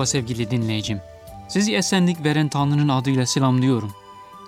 Merhaba 0.00 0.10
sevgili 0.10 0.50
dinleyicim. 0.50 1.00
Sizi 1.48 1.74
esenlik 1.74 2.24
veren 2.24 2.48
Tanrı'nın 2.48 2.88
adıyla 2.88 3.26
selamlıyorum. 3.26 3.92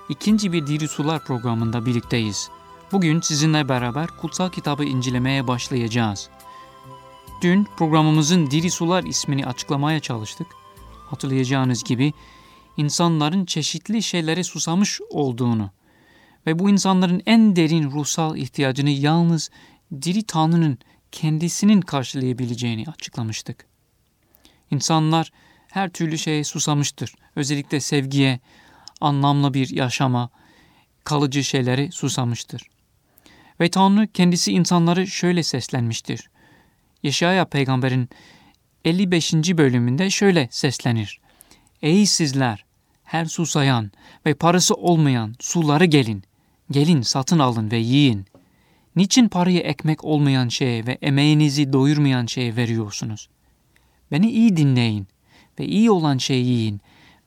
İkinci 0.08 0.52
bir 0.52 0.66
Diri 0.66 0.88
Sular 0.88 1.24
programında 1.24 1.86
birlikteyiz. 1.86 2.50
Bugün 2.92 3.20
sizinle 3.20 3.68
beraber 3.68 4.06
kutsal 4.06 4.50
kitabı 4.50 4.84
incelemeye 4.84 5.48
başlayacağız. 5.48 6.28
Dün 7.42 7.66
programımızın 7.76 8.50
Diri 8.50 8.70
Sular 8.70 9.04
ismini 9.04 9.46
açıklamaya 9.46 10.00
çalıştık. 10.00 10.46
Hatırlayacağınız 11.10 11.84
gibi 11.84 12.12
insanların 12.76 13.44
çeşitli 13.44 14.02
şeylere 14.02 14.44
susamış 14.44 15.00
olduğunu 15.10 15.70
ve 16.46 16.58
bu 16.58 16.70
insanların 16.70 17.22
en 17.26 17.56
derin 17.56 17.90
ruhsal 17.90 18.36
ihtiyacını 18.36 18.90
yalnız 18.90 19.50
diri 20.02 20.22
Tanrı'nın 20.22 20.78
kendisinin 21.12 21.80
karşılayabileceğini 21.80 22.84
açıklamıştık. 22.88 23.66
İnsanlar 24.70 25.32
her 25.72 25.88
türlü 25.88 26.18
şeye 26.18 26.44
susamıştır. 26.44 27.14
Özellikle 27.36 27.80
sevgiye, 27.80 28.40
anlamlı 29.00 29.54
bir 29.54 29.70
yaşama, 29.70 30.30
kalıcı 31.04 31.44
şeyleri 31.44 31.92
susamıştır. 31.92 32.62
Ve 33.60 33.70
Tanrı 33.70 34.06
kendisi 34.06 34.52
insanları 34.52 35.06
şöyle 35.06 35.42
seslenmiştir. 35.42 36.30
Yeşaya 37.02 37.44
peygamberin 37.44 38.08
55. 38.84 39.32
bölümünde 39.34 40.10
şöyle 40.10 40.48
seslenir. 40.50 41.20
Ey 41.82 42.06
sizler, 42.06 42.64
her 43.04 43.24
susayan 43.24 43.90
ve 44.26 44.34
parası 44.34 44.74
olmayan 44.74 45.34
suları 45.40 45.84
gelin. 45.84 46.22
Gelin 46.70 47.02
satın 47.02 47.38
alın 47.38 47.70
ve 47.70 47.76
yiyin. 47.76 48.26
Niçin 48.96 49.28
parayı 49.28 49.60
ekmek 49.60 50.04
olmayan 50.04 50.48
şeye 50.48 50.86
ve 50.86 50.98
emeğinizi 51.02 51.72
doyurmayan 51.72 52.26
şeye 52.26 52.56
veriyorsunuz? 52.56 53.28
Beni 54.10 54.30
iyi 54.30 54.56
dinleyin 54.56 55.06
ve 55.58 55.66
iyi 55.66 55.90
olan 55.90 56.18
şeyi 56.18 56.46
yiyin 56.46 56.80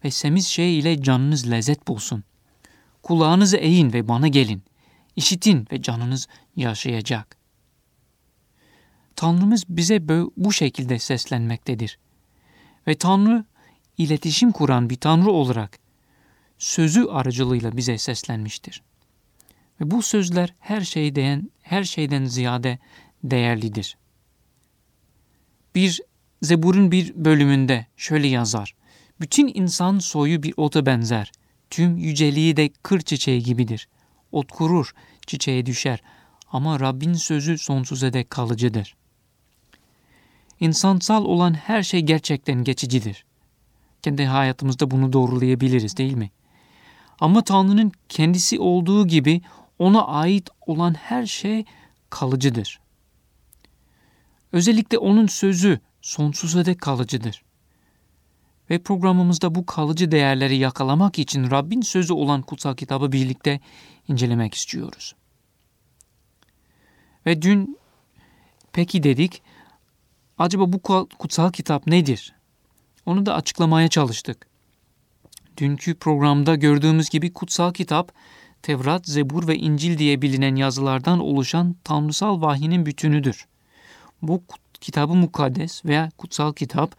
ve 0.03 0.11
semiz 0.11 0.47
şey 0.47 0.79
ile 0.79 1.01
canınız 1.01 1.51
lezzet 1.51 1.87
bulsun. 1.87 2.23
Kulağınızı 3.03 3.57
eğin 3.57 3.93
ve 3.93 4.07
bana 4.07 4.27
gelin. 4.27 4.63
İşitin 5.15 5.67
ve 5.71 5.81
canınız 5.81 6.27
yaşayacak. 6.55 7.37
Tanrımız 9.15 9.63
bize 9.69 10.07
bu 10.37 10.53
şekilde 10.53 10.99
seslenmektedir. 10.99 11.99
Ve 12.87 12.95
Tanrı 12.95 13.45
iletişim 13.97 14.51
kuran 14.51 14.89
bir 14.89 14.95
Tanrı 14.95 15.31
olarak 15.31 15.79
sözü 16.57 17.05
aracılığıyla 17.05 17.77
bize 17.77 17.97
seslenmiştir. 17.97 18.83
Ve 19.81 19.91
bu 19.91 20.01
sözler 20.01 20.53
her 20.59 20.81
şeyden 20.81 21.51
her 21.61 21.83
şeyden 21.83 22.25
ziyade 22.25 22.79
değerlidir. 23.23 23.97
Bir 25.75 26.01
Zebur'un 26.41 26.91
bir 26.91 27.13
bölümünde 27.15 27.87
şöyle 27.97 28.27
yazar. 28.27 28.75
Bütün 29.21 29.51
insan 29.53 29.99
soyu 29.99 30.43
bir 30.43 30.53
ota 30.57 30.85
benzer. 30.85 31.31
Tüm 31.69 31.97
yüceliği 31.97 32.57
de 32.57 32.69
kır 32.83 33.01
çiçeği 33.01 33.43
gibidir. 33.43 33.87
Ot 34.31 34.51
kurur, 34.51 34.93
çiçeğe 35.27 35.65
düşer. 35.65 36.01
Ama 36.51 36.79
Rabbin 36.79 37.13
sözü 37.13 37.57
sonsuza 37.57 38.13
dek 38.13 38.29
kalıcıdır. 38.29 38.95
İnsansal 40.59 41.25
olan 41.25 41.53
her 41.53 41.83
şey 41.83 42.01
gerçekten 42.01 42.63
geçicidir. 42.63 43.25
Kendi 44.01 44.25
hayatımızda 44.25 44.91
bunu 44.91 45.13
doğrulayabiliriz 45.13 45.97
değil 45.97 46.13
mi? 46.13 46.31
Ama 47.19 47.43
Tanrı'nın 47.43 47.91
kendisi 48.09 48.59
olduğu 48.59 49.07
gibi 49.07 49.41
ona 49.79 50.05
ait 50.07 50.49
olan 50.67 50.93
her 50.93 51.25
şey 51.25 51.65
kalıcıdır. 52.09 52.79
Özellikle 54.51 54.97
onun 54.97 55.27
sözü 55.27 55.79
sonsuza 56.05 56.65
dek 56.65 56.81
kalıcıdır. 56.81 57.43
Ve 58.69 58.79
programımızda 58.79 59.55
bu 59.55 59.65
kalıcı 59.65 60.11
değerleri 60.11 60.57
yakalamak 60.57 61.19
için 61.19 61.51
Rabbin 61.51 61.81
sözü 61.81 62.13
olan 62.13 62.41
kutsal 62.41 62.75
kitabı 62.75 63.11
birlikte 63.11 63.59
incelemek 64.07 64.53
istiyoruz. 64.53 65.15
Ve 67.25 67.41
dün 67.41 67.79
peki 68.73 69.03
dedik, 69.03 69.41
acaba 70.37 70.73
bu 70.73 70.81
kutsal 71.19 71.51
kitap 71.51 71.87
nedir? 71.87 72.35
Onu 73.05 73.25
da 73.25 73.35
açıklamaya 73.35 73.87
çalıştık. 73.87 74.47
Dünkü 75.57 75.95
programda 75.95 76.55
gördüğümüz 76.55 77.09
gibi 77.09 77.33
kutsal 77.33 77.73
kitap, 77.73 78.11
Tevrat, 78.61 79.05
Zebur 79.05 79.47
ve 79.47 79.55
İncil 79.57 79.97
diye 79.97 80.21
bilinen 80.21 80.55
yazılardan 80.55 81.19
oluşan 81.19 81.75
tanrısal 81.83 82.41
vahyinin 82.41 82.85
bütünüdür. 82.85 83.47
Bu 84.21 84.43
kitabı 84.81 85.13
mukaddes 85.13 85.85
veya 85.85 86.11
kutsal 86.17 86.53
kitap 86.53 86.95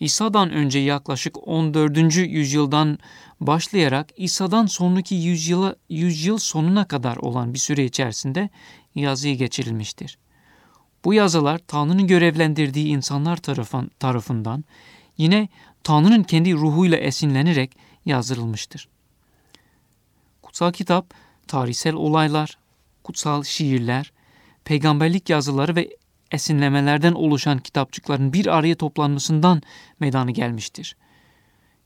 İsa'dan 0.00 0.50
önce 0.50 0.78
yaklaşık 0.78 1.48
14. 1.48 2.16
yüzyıldan 2.16 2.98
başlayarak 3.40 4.08
İsa'dan 4.16 4.66
sonraki 4.66 5.14
yüzyıla, 5.14 5.76
yüzyıl 5.88 6.38
sonuna 6.38 6.88
kadar 6.88 7.16
olan 7.16 7.54
bir 7.54 7.58
süre 7.58 7.84
içerisinde 7.84 8.50
yazıya 8.94 9.34
geçirilmiştir. 9.34 10.18
Bu 11.04 11.14
yazılar 11.14 11.60
Tanrı'nın 11.66 12.06
görevlendirdiği 12.06 12.86
insanlar 12.86 13.36
tarafın, 13.36 13.90
tarafından 13.98 14.64
yine 15.18 15.48
Tanrı'nın 15.82 16.22
kendi 16.22 16.54
ruhuyla 16.54 16.98
esinlenerek 16.98 17.76
yazdırılmıştır. 18.06 18.88
Kutsal 20.42 20.72
kitap 20.72 21.14
tarihsel 21.48 21.94
olaylar, 21.94 22.58
kutsal 23.04 23.42
şiirler, 23.42 24.12
peygamberlik 24.64 25.30
yazıları 25.30 25.76
ve 25.76 25.96
esinlemelerden 26.34 27.12
oluşan 27.12 27.58
kitapçıkların 27.58 28.32
bir 28.32 28.46
araya 28.46 28.74
toplanmasından 28.74 29.62
meydana 30.00 30.30
gelmiştir. 30.30 30.96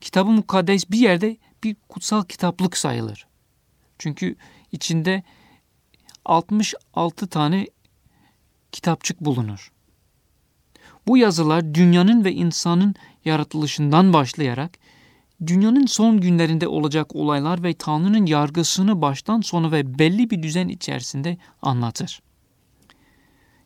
Kitabı 0.00 0.30
mukaddes 0.30 0.90
bir 0.90 0.98
yerde 0.98 1.36
bir 1.64 1.76
kutsal 1.88 2.24
kitaplık 2.24 2.76
sayılır. 2.76 3.26
Çünkü 3.98 4.36
içinde 4.72 5.22
66 6.24 7.26
tane 7.26 7.66
kitapçık 8.72 9.20
bulunur. 9.20 9.72
Bu 11.06 11.16
yazılar 11.16 11.74
dünyanın 11.74 12.24
ve 12.24 12.32
insanın 12.32 12.94
yaratılışından 13.24 14.12
başlayarak 14.12 14.78
dünyanın 15.46 15.86
son 15.86 16.20
günlerinde 16.20 16.68
olacak 16.68 17.16
olaylar 17.16 17.62
ve 17.62 17.74
Tanrı'nın 17.74 18.26
yargısını 18.26 19.02
baştan 19.02 19.40
sona 19.40 19.72
ve 19.72 19.98
belli 19.98 20.30
bir 20.30 20.42
düzen 20.42 20.68
içerisinde 20.68 21.38
anlatır. 21.62 22.22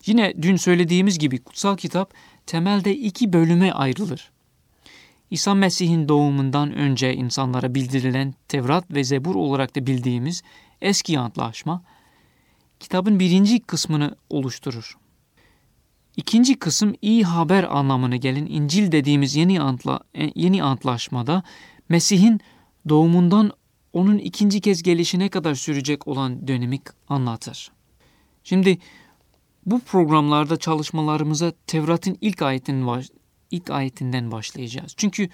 Yine 0.07 0.43
dün 0.43 0.57
söylediğimiz 0.57 1.19
gibi 1.19 1.39
kutsal 1.39 1.77
kitap 1.77 2.15
temelde 2.47 2.97
iki 2.97 3.33
bölüme 3.33 3.73
ayrılır. 3.73 4.31
İsa 5.31 5.55
Mesih'in 5.55 6.09
doğumundan 6.09 6.73
önce 6.73 7.15
insanlara 7.15 7.75
bildirilen 7.75 8.35
Tevrat 8.49 8.91
ve 8.91 9.05
Zebur 9.05 9.35
olarak 9.35 9.77
da 9.77 9.87
bildiğimiz 9.87 10.43
eski 10.81 11.19
antlaşma, 11.19 11.83
kitabın 12.81 13.21
birinci 13.21 13.61
kısmını 13.61 14.17
oluşturur. 14.31 14.97
İkinci 16.17 16.59
kısım 16.59 16.95
iyi 17.03 17.25
haber 17.25 17.65
anlamına 17.65 18.17
gelen 18.17 18.47
İncil 18.47 18.93
dediğimiz 18.93 19.37
yeni, 19.37 19.61
antla, 19.61 20.01
e, 20.15 20.31
yeni 20.35 20.63
antlaşmada 20.63 21.43
Mesih'in 21.89 22.41
doğumundan 22.89 23.53
onun 23.93 24.19
ikinci 24.19 24.61
kez 24.61 24.83
gelişine 24.83 25.29
kadar 25.29 25.55
sürecek 25.55 26.09
olan 26.09 26.49
dönemi 26.49 26.79
anlatır. 27.09 27.73
Şimdi 28.45 28.79
bu 29.67 29.81
programlarda 29.81 30.57
çalışmalarımıza 30.57 31.53
Tevrat'ın 31.67 32.19
ilk 32.21 32.43
ayetinden, 32.43 33.05
ilk 33.51 33.71
ayetinden 33.71 34.31
başlayacağız. 34.31 34.95
Çünkü 34.97 35.29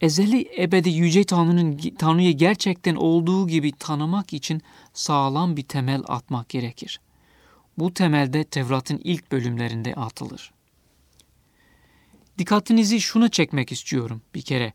ezeli 0.00 0.62
ebedi 0.62 0.90
yüce 0.90 1.24
Tanrı'nın 1.24 1.78
Tanrı'yı 1.98 2.32
gerçekten 2.32 2.94
olduğu 2.94 3.48
gibi 3.48 3.72
tanımak 3.72 4.32
için 4.32 4.62
sağlam 4.92 5.56
bir 5.56 5.62
temel 5.62 6.02
atmak 6.06 6.48
gerekir. 6.48 7.00
Bu 7.78 7.94
temelde 7.94 8.44
Tevrat'ın 8.44 9.00
ilk 9.04 9.32
bölümlerinde 9.32 9.94
atılır. 9.94 10.52
Dikkatinizi 12.38 13.00
şuna 13.00 13.28
çekmek 13.28 13.72
istiyorum 13.72 14.22
bir 14.34 14.42
kere. 14.42 14.72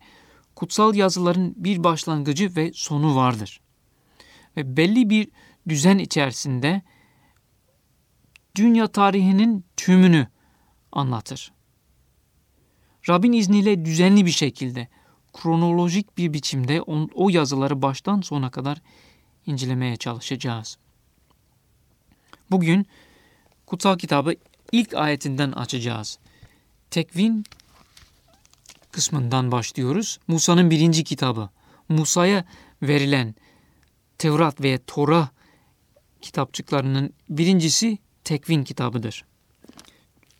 Kutsal 0.54 0.94
yazıların 0.94 1.54
bir 1.56 1.84
başlangıcı 1.84 2.56
ve 2.56 2.70
sonu 2.74 3.16
vardır. 3.16 3.60
Ve 4.56 4.76
belli 4.76 5.10
bir 5.10 5.28
düzen 5.68 5.98
içerisinde 5.98 6.82
dünya 8.56 8.88
tarihinin 8.88 9.64
tümünü 9.76 10.28
anlatır. 10.92 11.52
Rabbin 13.08 13.32
izniyle 13.32 13.84
düzenli 13.84 14.26
bir 14.26 14.30
şekilde, 14.30 14.88
kronolojik 15.32 16.18
bir 16.18 16.32
biçimde 16.32 16.82
on, 16.82 17.10
o 17.14 17.28
yazıları 17.28 17.82
baştan 17.82 18.20
sona 18.20 18.50
kadar 18.50 18.82
incelemeye 19.46 19.96
çalışacağız. 19.96 20.78
Bugün 22.50 22.86
kutsal 23.66 23.98
kitabı 23.98 24.34
ilk 24.72 24.94
ayetinden 24.94 25.52
açacağız. 25.52 26.18
Tekvin 26.90 27.44
kısmından 28.92 29.52
başlıyoruz. 29.52 30.18
Musa'nın 30.28 30.70
birinci 30.70 31.04
kitabı. 31.04 31.48
Musa'ya 31.88 32.44
verilen 32.82 33.34
Tevrat 34.18 34.60
ve 34.60 34.78
Torah 34.86 35.28
kitapçıklarının 36.20 37.14
birincisi 37.28 37.98
Tekvin 38.24 38.64
kitabıdır. 38.64 39.24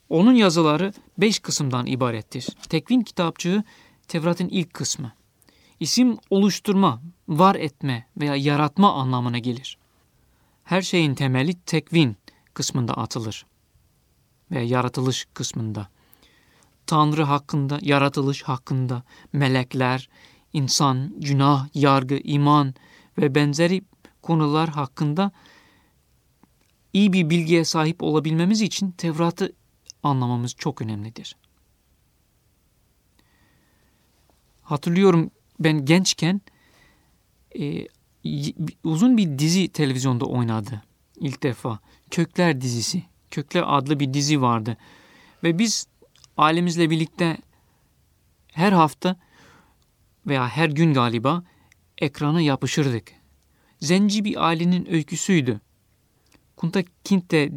Onun 0.09 0.33
yazıları 0.35 0.93
beş 1.19 1.39
kısımdan 1.39 1.87
ibarettir. 1.87 2.47
Tekvin 2.69 3.01
kitapçığı 3.01 3.65
Tevrat'ın 4.09 4.49
ilk 4.49 4.75
kısmı. 4.75 5.13
İsim 5.81 6.19
oluşturma, 6.31 7.03
var 7.29 7.55
etme 7.55 8.07
veya 8.17 8.37
yaratma 8.37 8.93
anlamına 8.93 9.39
gelir. 9.39 9.79
Her 10.65 10.83
şeyin 10.83 11.15
temeli 11.15 11.55
tekvin 11.55 12.17
kısmında 12.55 12.95
atılır 12.95 13.47
ve 14.51 14.63
yaratılış 14.63 15.27
kısmında. 15.35 15.89
Tanrı 16.87 17.23
hakkında, 17.23 17.79
yaratılış 17.83 18.43
hakkında, 18.43 19.03
melekler, 19.33 20.09
insan, 20.53 21.21
günah, 21.21 21.69
yargı, 21.75 22.21
iman 22.25 22.75
ve 23.19 23.35
benzeri 23.35 23.83
konular 24.23 24.69
hakkında 24.69 25.33
iyi 26.95 27.13
bir 27.13 27.31
bilgiye 27.31 27.65
sahip 27.65 28.03
olabilmemiz 28.03 28.63
için 28.63 28.91
Tevrat'ı 28.91 29.53
anlamamız 30.03 30.55
çok 30.55 30.83
önemlidir. 30.83 31.37
Hatırlıyorum 34.63 35.31
ben 35.61 35.85
gençken 35.85 36.41
e, 37.61 37.87
uzun 38.85 39.17
bir 39.17 39.39
dizi 39.39 39.69
televizyonda 39.69 40.25
oynadı 40.25 40.83
ilk 41.17 41.43
defa. 41.43 41.79
Kökler 42.11 42.61
dizisi. 42.61 43.03
Kökler 43.31 43.65
adlı 43.67 44.01
bir 44.01 44.15
dizi 44.15 44.43
vardı. 44.43 44.77
Ve 45.43 45.59
biz 45.59 45.87
ailemizle 46.37 46.91
birlikte 46.91 47.39
her 48.53 48.73
hafta 48.73 49.17
veya 50.27 50.49
her 50.49 50.69
gün 50.69 50.95
galiba 50.95 51.45
ekrana 51.99 52.41
yapışırdık. 52.41 53.13
Zenci 53.81 54.25
bir 54.25 54.47
ailenin 54.47 54.93
öyküsüydü. 54.93 55.61
Kunta 56.65 56.83
Kinte 57.05 57.53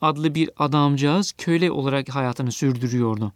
adlı 0.00 0.34
bir 0.34 0.50
adamcağız 0.56 1.32
köle 1.32 1.70
olarak 1.70 2.08
hayatını 2.08 2.52
sürdürüyordu. 2.52 3.32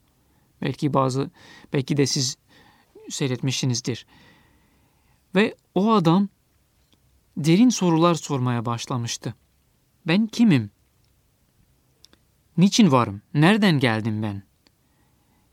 Belki 0.62 0.94
bazı, 0.94 1.30
belki 1.72 1.96
de 1.96 2.06
siz 2.06 2.36
seyretmişsinizdir. 3.08 4.06
Ve 5.34 5.54
o 5.74 5.92
adam 5.92 6.28
derin 7.36 7.68
sorular 7.68 8.14
sormaya 8.14 8.66
başlamıştı. 8.66 9.34
Ben 10.06 10.26
kimim? 10.26 10.70
Niçin 12.56 12.92
varım? 12.92 13.22
Nereden 13.34 13.78
geldim 13.78 14.22
ben? 14.22 14.42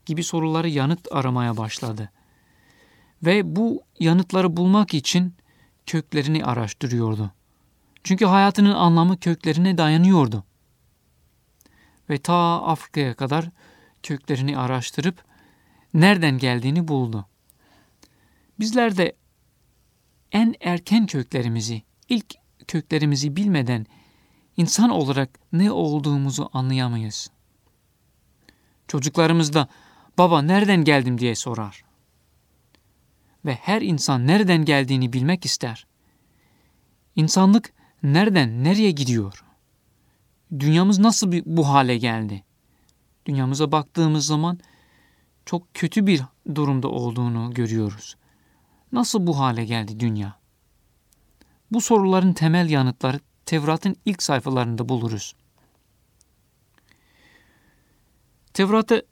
Gibi 0.06 0.24
soruları 0.24 0.68
yanıt 0.68 1.08
aramaya 1.12 1.56
başladı. 1.56 2.10
Ve 3.22 3.56
bu 3.56 3.82
yanıtları 4.00 4.56
bulmak 4.56 4.94
için 4.94 5.34
köklerini 5.86 6.44
araştırıyordu. 6.44 7.32
Çünkü 8.04 8.24
hayatının 8.24 8.74
anlamı 8.74 9.20
köklerine 9.20 9.78
dayanıyordu. 9.78 10.44
Ve 12.10 12.18
ta 12.18 12.62
Afrika'ya 12.62 13.14
kadar 13.14 13.50
köklerini 14.02 14.58
araştırıp 14.58 15.24
nereden 15.94 16.38
geldiğini 16.38 16.88
buldu. 16.88 17.26
Bizler 18.60 18.96
de 18.96 19.16
en 20.32 20.54
erken 20.60 21.06
köklerimizi, 21.06 21.82
ilk 22.08 22.34
köklerimizi 22.68 23.36
bilmeden 23.36 23.86
insan 24.56 24.90
olarak 24.90 25.38
ne 25.52 25.72
olduğumuzu 25.72 26.50
anlayamayız. 26.52 27.30
Çocuklarımız 28.88 29.52
da 29.52 29.68
baba 30.18 30.42
nereden 30.42 30.84
geldim 30.84 31.18
diye 31.18 31.34
sorar. 31.34 31.84
Ve 33.44 33.54
her 33.54 33.82
insan 33.82 34.26
nereden 34.26 34.64
geldiğini 34.64 35.12
bilmek 35.12 35.44
ister. 35.44 35.86
İnsanlık 37.16 37.72
nereden 38.02 38.64
nereye 38.64 38.90
gidiyor? 38.90 39.44
Dünyamız 40.58 40.98
nasıl 40.98 41.32
bir, 41.32 41.42
bu 41.46 41.68
hale 41.68 41.98
geldi? 41.98 42.44
Dünyamıza 43.26 43.72
baktığımız 43.72 44.26
zaman 44.26 44.58
çok 45.46 45.74
kötü 45.74 46.06
bir 46.06 46.22
durumda 46.54 46.88
olduğunu 46.88 47.54
görüyoruz. 47.54 48.16
Nasıl 48.92 49.26
bu 49.26 49.38
hale 49.38 49.64
geldi 49.64 50.00
dünya? 50.00 50.38
Bu 51.70 51.80
soruların 51.80 52.32
temel 52.32 52.70
yanıtları 52.70 53.20
Tevrat'ın 53.46 53.96
ilk 54.04 54.22
sayfalarında 54.22 54.88
buluruz. 54.88 55.34
Tevrat'ı 58.54 59.06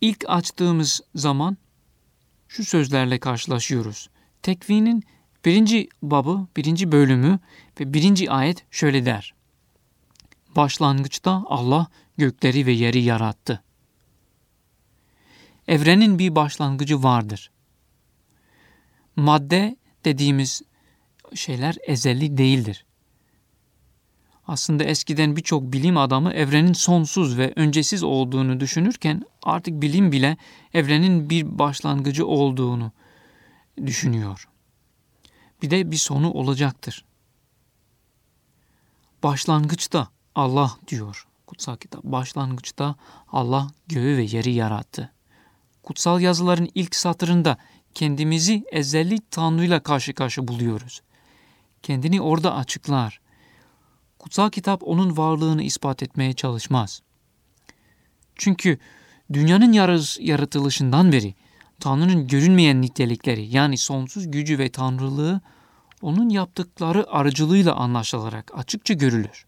ilk 0.00 0.24
açtığımız 0.28 1.00
zaman 1.14 1.56
şu 2.48 2.64
sözlerle 2.64 3.18
karşılaşıyoruz. 3.18 4.10
Tekvinin 4.42 5.04
birinci 5.48 5.88
babı, 6.02 6.46
birinci 6.56 6.92
bölümü 6.92 7.38
ve 7.80 7.94
birinci 7.94 8.30
ayet 8.30 8.64
şöyle 8.70 9.06
der. 9.06 9.34
Başlangıçta 10.56 11.44
Allah 11.46 11.86
gökleri 12.18 12.66
ve 12.66 12.72
yeri 12.72 13.02
yarattı. 13.02 13.62
Evrenin 15.68 16.18
bir 16.18 16.34
başlangıcı 16.34 17.02
vardır. 17.02 17.50
Madde 19.16 19.76
dediğimiz 20.04 20.62
şeyler 21.34 21.76
ezeli 21.86 22.38
değildir. 22.38 22.84
Aslında 24.46 24.84
eskiden 24.84 25.36
birçok 25.36 25.72
bilim 25.72 25.96
adamı 25.96 26.32
evrenin 26.32 26.72
sonsuz 26.72 27.38
ve 27.38 27.52
öncesiz 27.56 28.02
olduğunu 28.02 28.60
düşünürken 28.60 29.22
artık 29.42 29.82
bilim 29.82 30.12
bile 30.12 30.36
evrenin 30.74 31.30
bir 31.30 31.58
başlangıcı 31.58 32.26
olduğunu 32.26 32.92
düşünüyor. 33.86 34.48
Bir 35.62 35.70
de 35.70 35.90
bir 35.90 35.96
sonu 35.96 36.32
olacaktır. 36.32 37.04
Başlangıçta 39.22 40.08
Allah 40.34 40.76
diyor 40.88 41.26
kutsal 41.46 41.76
kitap. 41.76 42.04
Başlangıçta 42.04 42.94
Allah 43.28 43.70
göğü 43.86 44.16
ve 44.16 44.22
yeri 44.22 44.52
yarattı. 44.52 45.12
Kutsal 45.82 46.20
yazıların 46.20 46.68
ilk 46.74 46.94
satırında 46.94 47.56
kendimizi 47.94 48.64
ezeli 48.72 49.18
Tanrı'yla 49.30 49.80
karşı 49.80 50.14
karşı 50.14 50.48
buluyoruz. 50.48 51.02
Kendini 51.82 52.20
orada 52.20 52.54
açıklar 52.54 53.20
kutsal 54.18 54.50
kitap 54.50 54.82
onun 54.82 55.16
varlığını 55.16 55.62
ispat 55.62 56.02
etmeye 56.02 56.32
çalışmaz. 56.32 57.02
Çünkü 58.36 58.78
dünyanın 59.32 59.72
yaratılışından 60.20 61.12
beri 61.12 61.34
Tanrı'nın 61.80 62.26
görünmeyen 62.26 62.82
nitelikleri 62.82 63.46
yani 63.46 63.78
sonsuz 63.78 64.30
gücü 64.30 64.58
ve 64.58 64.70
tanrılığı 64.70 65.40
onun 66.02 66.28
yaptıkları 66.28 67.10
aracılığıyla 67.10 67.74
anlaşılarak 67.74 68.50
açıkça 68.54 68.94
görülür. 68.94 69.46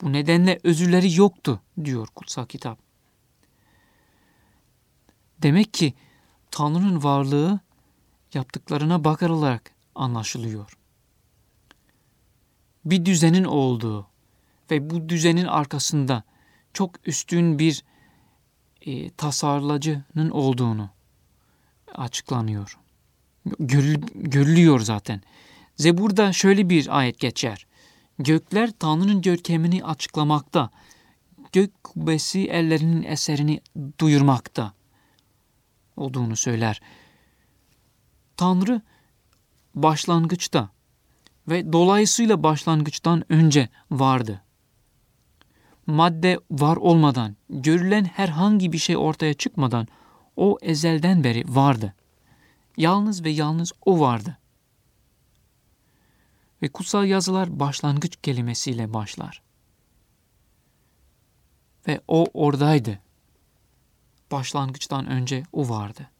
Bu 0.00 0.12
nedenle 0.12 0.60
özürleri 0.64 1.14
yoktu 1.14 1.60
diyor 1.84 2.08
kutsal 2.14 2.46
kitap. 2.46 2.78
Demek 5.42 5.74
ki 5.74 5.94
Tanrı'nın 6.50 7.02
varlığı 7.02 7.60
yaptıklarına 8.34 9.04
bakılarak 9.04 9.70
anlaşılıyor 9.94 10.76
bir 12.86 13.04
düzenin 13.04 13.44
olduğu 13.44 14.06
ve 14.70 14.90
bu 14.90 15.08
düzenin 15.08 15.44
arkasında 15.44 16.22
çok 16.72 17.08
üstün 17.08 17.58
bir 17.58 17.84
e, 18.86 19.10
tasarlacının 19.10 20.30
olduğunu 20.30 20.90
açıklanıyor. 21.94 22.78
Görül, 23.58 24.02
görülüyor 24.14 24.80
zaten. 24.80 25.22
Zebur'da 25.76 26.32
şöyle 26.32 26.70
bir 26.70 26.98
ayet 26.98 27.18
geçer. 27.18 27.66
Gökler 28.18 28.70
Tanrı'nın 28.78 29.22
görkemini 29.22 29.84
açıklamakta. 29.84 30.70
Gök 31.52 31.84
kubbesi 31.84 32.48
ellerinin 32.48 33.02
eserini 33.02 33.60
duyurmakta 34.00 34.72
olduğunu 35.96 36.36
söyler. 36.36 36.80
Tanrı 38.36 38.82
başlangıçta 39.74 40.70
ve 41.48 41.72
dolayısıyla 41.72 42.42
başlangıçtan 42.42 43.32
önce 43.32 43.68
vardı. 43.90 44.42
Madde 45.86 46.38
var 46.50 46.76
olmadan, 46.76 47.36
görülen 47.50 48.04
herhangi 48.04 48.72
bir 48.72 48.78
şey 48.78 48.96
ortaya 48.96 49.34
çıkmadan 49.34 49.88
o 50.36 50.58
ezelden 50.62 51.24
beri 51.24 51.44
vardı. 51.48 51.94
Yalnız 52.76 53.24
ve 53.24 53.30
yalnız 53.30 53.72
o 53.84 54.00
vardı. 54.00 54.38
Ve 56.62 56.68
kutsal 56.68 57.04
yazılar 57.04 57.60
başlangıç 57.60 58.16
kelimesiyle 58.22 58.94
başlar. 58.94 59.42
Ve 61.88 62.00
o 62.08 62.26
oradaydı. 62.34 62.98
Başlangıçtan 64.30 65.06
önce 65.06 65.42
o 65.52 65.68
vardı. 65.68 66.10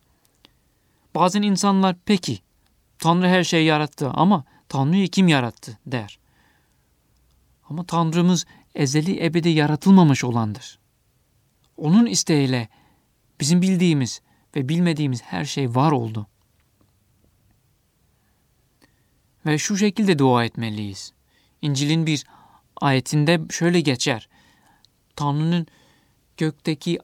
Bazen 1.15 1.43
insanlar 1.43 1.97
peki 2.05 2.39
Tanrı 2.99 3.29
her 3.29 3.45
şeyi 3.45 3.67
yarattı 3.67 4.11
ama 4.11 4.45
Tanrı'yı 4.69 5.09
kim 5.09 5.29
yarattı 5.29 5.79
der. 5.87 6.19
Ama 7.69 7.85
Tanrımız 7.85 8.47
ezeli 8.77 9.25
ebedi 9.25 9.49
yaratılmamış 9.49 10.25
olandır. 10.25 10.79
Onun 11.77 12.07
isteğiyle 12.07 12.69
bizim 13.41 13.63
bildiğimiz 13.63 14.21
ve 14.57 14.69
bilmediğimiz 14.69 15.23
her 15.23 15.45
şey 15.45 15.75
var 15.75 15.93
oldu. 15.93 16.27
Ve 19.47 19.59
şu 19.59 19.77
şekilde 19.77 20.19
dua 20.19 20.45
etmeliyiz. 20.45 21.13
İncil'in 21.63 22.07
bir 22.07 22.25
ayetinde 22.81 23.41
şöyle 23.51 23.81
geçer. 23.81 24.29
Tanrı'nın 25.17 25.67
gökteki 26.37 26.99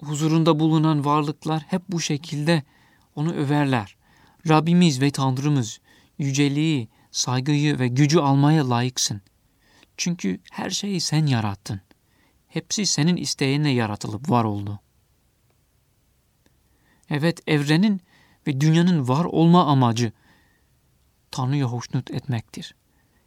huzurunda 0.00 0.58
bulunan 0.60 1.04
varlıklar 1.04 1.62
hep 1.62 1.82
bu 1.88 2.00
şekilde 2.00 2.62
onu 3.16 3.32
överler. 3.32 3.96
Rabbimiz 4.48 5.00
ve 5.00 5.10
Tanrımız 5.10 5.80
yüceliği, 6.18 6.88
saygıyı 7.10 7.78
ve 7.78 7.88
gücü 7.88 8.18
almaya 8.18 8.70
layıksın. 8.70 9.20
Çünkü 9.96 10.40
her 10.50 10.70
şeyi 10.70 11.00
sen 11.00 11.26
yarattın. 11.26 11.80
Hepsi 12.48 12.86
senin 12.86 13.16
isteğinle 13.16 13.68
yaratılıp 13.70 14.30
var 14.30 14.44
oldu. 14.44 14.80
Evet 17.10 17.40
evrenin 17.46 18.00
ve 18.46 18.60
dünyanın 18.60 19.08
var 19.08 19.24
olma 19.24 19.66
amacı 19.66 20.12
Tanrı'yı 21.30 21.64
hoşnut 21.64 22.10
etmektir. 22.10 22.74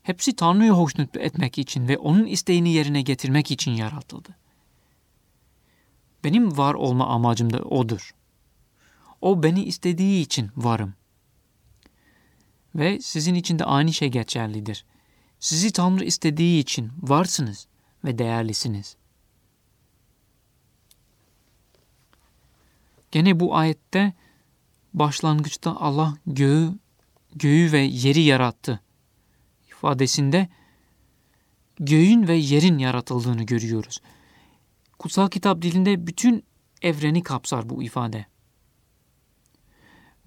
Hepsi 0.04 0.36
Tanrı'yı 0.36 0.72
hoşnut 0.72 1.18
etmek 1.18 1.58
için 1.58 1.88
ve 1.88 1.98
onun 1.98 2.26
isteğini 2.26 2.70
yerine 2.70 3.02
getirmek 3.02 3.52
için 3.52 3.72
yaratıldı. 3.72 4.36
Benim 6.24 6.58
var 6.58 6.74
olma 6.74 7.08
amacım 7.08 7.54
da 7.54 7.60
odur. 7.60 8.16
O 9.22 9.44
beni 9.44 9.64
istediği 9.64 10.22
için 10.22 10.52
varım. 10.58 10.94
Ve 12.76 13.02
sizin 13.02 13.36
için 13.36 13.60
de 13.60 13.66
aynı 13.66 13.94
şey 13.94 14.10
geçerlidir. 14.10 14.86
Sizi 15.40 15.72
Tanrı 15.72 16.04
istediği 16.04 16.60
için 16.60 16.92
varsınız 17.02 17.68
ve 18.04 18.18
değerlisiniz. 18.18 18.96
Gene 23.12 23.40
bu 23.40 23.56
ayette 23.56 24.14
başlangıçta 24.94 25.76
Allah 25.76 26.18
göğü, 26.28 26.74
göğü 27.36 27.72
ve 27.72 27.80
yeri 27.80 28.22
yarattı 28.22 28.80
ifadesinde 29.68 30.50
göğün 31.80 32.28
ve 32.28 32.36
yerin 32.36 32.78
yaratıldığını 32.78 33.44
görüyoruz. 33.44 34.02
Kutsal 35.00 35.30
kitap 35.30 35.62
dilinde 35.62 36.08
bütün 36.08 36.44
evreni 36.82 37.24
kapsar 37.24 37.70
bu 37.70 37.84
ifade. 37.84 38.26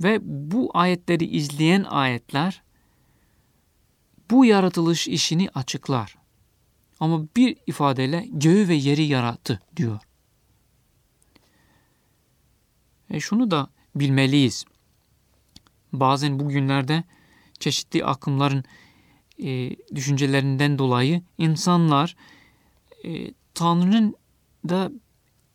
Ve 0.03 0.19
bu 0.23 0.71
ayetleri 0.75 1.27
izleyen 1.27 1.85
ayetler 1.85 2.62
bu 4.30 4.44
yaratılış 4.44 5.08
işini 5.08 5.50
açıklar. 5.54 6.18
Ama 7.00 7.26
bir 7.37 7.56
ifadeyle 7.66 8.28
göğü 8.32 8.68
ve 8.68 8.75
yeri 8.75 9.02
yarattı 9.02 9.61
diyor. 9.76 10.00
E 13.11 13.20
şunu 13.20 13.50
da 13.50 13.70
bilmeliyiz. 13.94 14.64
Bazen 15.92 16.40
bugünlerde 16.40 17.04
çeşitli 17.58 18.04
akımların 18.04 18.64
e, 19.42 19.76
düşüncelerinden 19.94 20.78
dolayı 20.78 21.23
insanlar 21.38 22.16
e, 23.04 23.35
Tanrı'nın 23.54 24.14
da 24.68 24.90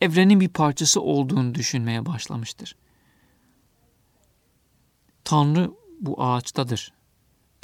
evrenin 0.02 0.40
bir 0.40 0.50
parçası 0.50 1.02
olduğunu 1.02 1.56
düşünmeye 1.56 2.06
başlamıştır. 2.06 2.76
Tanrı 5.24 5.72
bu 6.00 6.24
ağaçtadır. 6.24 6.94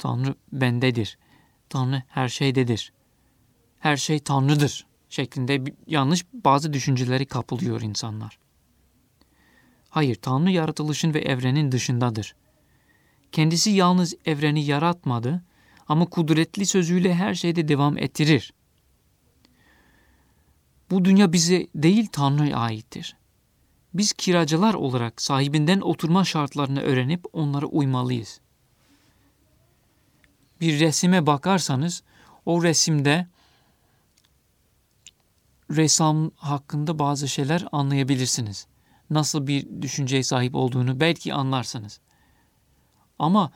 Tanrı 0.00 0.34
bendedir. 0.52 1.18
Tanrı 1.68 2.02
her 2.08 2.28
şeydedir. 2.28 2.92
Her 3.78 3.96
şey 3.96 4.18
Tanrı'dır 4.18 4.86
şeklinde 5.08 5.64
yanlış 5.86 6.26
bazı 6.32 6.72
düşünceleri 6.72 7.26
kapılıyor 7.26 7.80
insanlar. 7.80 8.38
Hayır, 9.88 10.14
Tanrı 10.14 10.50
yaratılışın 10.50 11.14
ve 11.14 11.20
evrenin 11.20 11.72
dışındadır. 11.72 12.34
Kendisi 13.32 13.70
yalnız 13.70 14.14
evreni 14.26 14.64
yaratmadı 14.64 15.42
ama 15.88 16.06
kudretli 16.06 16.66
sözüyle 16.66 17.14
her 17.14 17.34
şeyde 17.34 17.68
devam 17.68 17.98
ettirir. 17.98 18.52
Bu 20.90 21.04
dünya 21.04 21.32
bize 21.32 21.66
değil 21.74 22.06
Tanrı'ya 22.12 22.56
aittir. 22.56 23.16
Biz 23.94 24.12
kiracılar 24.12 24.74
olarak 24.74 25.22
sahibinden 25.22 25.80
oturma 25.80 26.24
şartlarını 26.24 26.80
öğrenip 26.80 27.24
onlara 27.32 27.66
uymalıyız. 27.66 28.40
Bir 30.60 30.80
resime 30.80 31.26
bakarsanız 31.26 32.02
o 32.46 32.62
resimde 32.62 33.26
ressam 35.70 36.30
hakkında 36.36 36.98
bazı 36.98 37.28
şeyler 37.28 37.64
anlayabilirsiniz. 37.72 38.66
Nasıl 39.10 39.46
bir 39.46 39.82
düşünceye 39.82 40.22
sahip 40.22 40.54
olduğunu 40.54 41.00
belki 41.00 41.34
anlarsınız. 41.34 42.00
Ama 43.18 43.52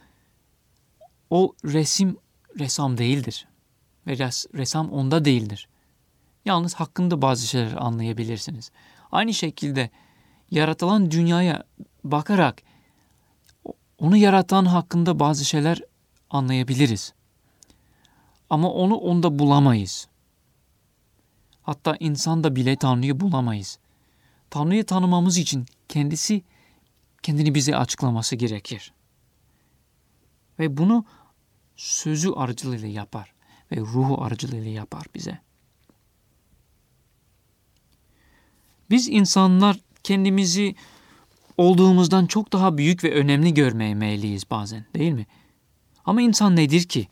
o 1.30 1.54
resim 1.64 2.16
ressam 2.58 2.98
değildir. 2.98 3.46
Ve 4.06 4.18
res, 4.18 4.46
ressam 4.54 4.90
onda 4.92 5.24
değildir. 5.24 5.68
Yalnız 6.44 6.74
hakkında 6.74 7.22
bazı 7.22 7.46
şeyler 7.46 7.72
anlayabilirsiniz. 7.72 8.70
Aynı 9.12 9.34
şekilde 9.34 9.90
yaratılan 10.50 11.10
dünyaya 11.10 11.64
bakarak 12.04 12.62
onu 13.98 14.16
yaratan 14.16 14.64
hakkında 14.64 15.18
bazı 15.18 15.44
şeyler 15.44 15.80
anlayabiliriz. 16.34 17.12
Ama 18.50 18.70
onu 18.70 18.94
onda 18.94 19.38
bulamayız. 19.38 20.08
Hatta 21.62 21.96
insanda 22.00 22.56
bile 22.56 22.76
Tanrı'yı 22.76 23.20
bulamayız. 23.20 23.78
Tanrı'yı 24.50 24.86
tanımamız 24.86 25.38
için 25.38 25.66
kendisi 25.88 26.42
kendini 27.22 27.54
bize 27.54 27.76
açıklaması 27.76 28.36
gerekir. 28.36 28.92
Ve 30.58 30.76
bunu 30.76 31.04
sözü 31.76 32.30
aracılığıyla 32.30 32.88
yapar 32.88 33.34
ve 33.72 33.76
ruhu 33.80 34.22
aracılığıyla 34.22 34.70
yapar 34.70 35.06
bize. 35.14 35.38
Biz 38.90 39.08
insanlar 39.08 39.76
kendimizi 40.02 40.74
olduğumuzdan 41.58 42.26
çok 42.26 42.52
daha 42.52 42.78
büyük 42.78 43.04
ve 43.04 43.14
önemli 43.14 43.54
görmeye 43.54 43.94
meyilliyiz 43.94 44.50
bazen 44.50 44.84
değil 44.94 45.12
mi? 45.12 45.26
Ama 46.04 46.22
insan 46.22 46.56
nedir 46.56 46.82
ki? 46.82 47.08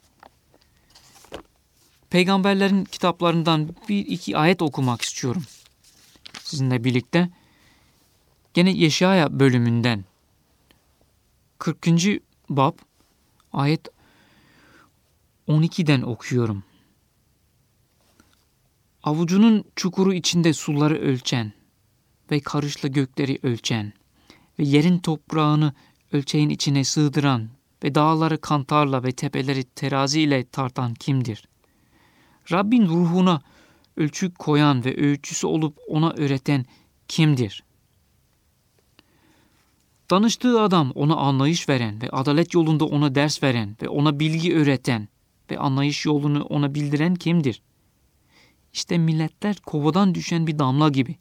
Peygamberlerin 2.11 2.85
kitaplarından 2.85 3.69
bir 3.89 4.07
iki 4.07 4.37
ayet 4.37 4.63
okumak 4.63 5.03
istiyorum 5.03 5.43
sizinle 6.53 6.85
birlikte. 6.85 7.31
Gene 8.55 8.71
Yeşaya 8.71 9.41
bölümünden 9.41 10.05
40. 11.59 11.87
bab 12.49 12.79
ayet 13.53 13.89
12'den 15.49 16.03
okuyorum. 16.03 16.65
Avucunun 19.03 19.65
çukuru 19.77 20.15
içinde 20.15 20.53
suları 20.53 20.99
ölçen 20.99 21.53
ve 22.31 22.41
karışla 22.41 22.89
gökleri 22.89 23.39
ölçen 23.43 23.93
ve 24.59 24.65
yerin 24.65 24.99
toprağını 24.99 25.75
ölçeğin 26.13 26.49
içine 26.49 26.85
sığdıran 26.85 27.49
ve 27.85 27.95
dağları 27.95 28.41
kantarla 28.41 29.03
ve 29.03 29.13
tepeleri 29.13 29.65
terazi 29.65 30.21
ile 30.21 30.45
tartan 30.45 30.95
kimdir? 30.95 31.49
Rabbin 32.53 32.87
ruhuna 32.87 33.43
ölçü 33.97 34.35
koyan 34.35 34.85
ve 34.85 34.97
ölçüsü 34.97 35.47
olup 35.47 35.79
ona 35.89 36.11
öğreten 36.11 36.67
kimdir? 37.09 37.65
Danıştığı 40.11 40.61
adam 40.61 40.91
ona 40.95 41.17
anlayış 41.17 41.69
veren 41.69 42.03
ve 42.03 42.11
adalet 42.11 42.55
yolunda 42.55 42.85
ona 42.85 43.15
ders 43.15 43.43
veren 43.43 43.77
ve 43.83 43.89
ona 43.89 44.21
bilgi 44.21 44.57
öğreten 44.57 45.09
ve 45.51 45.59
anlayış 45.59 46.07
yolunu 46.07 46.43
ona 46.45 46.75
bildiren 46.75 47.15
kimdir? 47.15 47.63
İşte 48.73 48.99
milletler 48.99 49.57
kovadan 49.57 50.15
düşen 50.15 50.47
bir 50.47 50.59
damla 50.59 50.89
gibi 50.89 51.17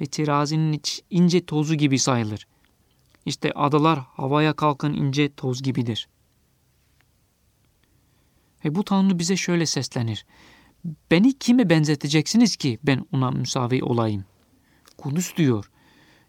ve 0.00 0.06
terazinin 0.06 0.82
ince 1.10 1.46
tozu 1.46 1.74
gibi 1.74 1.98
sayılır. 1.98 2.46
İşte 3.26 3.52
adalar 3.52 3.98
havaya 3.98 4.52
kalkan 4.52 4.94
ince 4.94 5.34
toz 5.34 5.62
gibidir. 5.62 6.08
Ve 8.64 8.74
bu 8.74 8.84
Tanrı 8.84 9.18
bize 9.18 9.36
şöyle 9.36 9.66
seslenir. 9.66 10.26
Beni 11.10 11.38
kime 11.38 11.70
benzeteceksiniz 11.70 12.56
ki 12.56 12.78
ben 12.82 13.04
ona 13.12 13.30
müsavi 13.30 13.84
olayım? 13.84 14.24
Kudüs 14.98 15.36
diyor. 15.36 15.70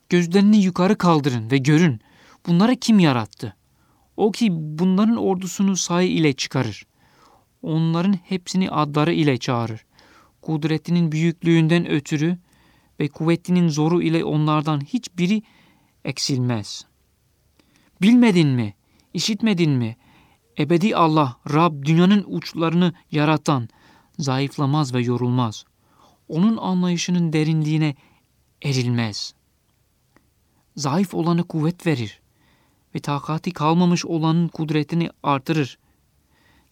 Gözlerini 0.10 0.58
yukarı 0.58 0.98
kaldırın 0.98 1.52
ve 1.52 1.58
görün. 1.58 2.00
Bunları 2.48 2.76
kim 2.76 3.00
yarattı? 3.00 3.56
O 4.18 4.32
ki 4.32 4.48
bunların 4.52 5.18
ordusunu 5.18 5.76
say 5.76 6.18
ile 6.18 6.34
çıkarır. 6.34 6.86
Onların 7.62 8.14
hepsini 8.14 8.72
adları 8.72 9.14
ile 9.14 9.38
çağırır. 9.38 9.86
Kudretinin 10.42 11.12
büyüklüğünden 11.12 11.90
ötürü 11.90 12.38
ve 13.00 13.08
kuvvetinin 13.08 13.68
zoru 13.68 14.02
ile 14.02 14.24
onlardan 14.24 14.82
hiçbiri 14.82 15.44
eksilmez. 16.06 16.86
Bilmedin 18.02 18.48
mi? 18.48 18.74
İşitmedin 19.14 19.72
mi? 19.72 19.98
Ebedi 20.60 20.96
Allah, 20.96 21.38
Rab 21.54 21.86
dünyanın 21.86 22.26
uçlarını 22.28 22.94
yaratan, 23.12 23.70
zayıflamaz 24.20 24.94
ve 24.94 25.02
yorulmaz. 25.02 25.66
Onun 26.28 26.58
anlayışının 26.58 27.34
derinliğine 27.34 27.96
erilmez. 28.62 29.34
Zayıf 30.76 31.14
olanı 31.14 31.44
kuvvet 31.44 31.88
verir 31.88 32.22
ve 32.96 33.00
takati 33.00 33.52
kalmamış 33.52 34.06
olanın 34.06 34.48
kudretini 34.48 35.10
artırır. 35.24 35.78